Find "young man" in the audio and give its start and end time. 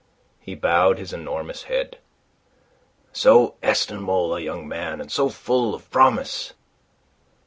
4.41-4.99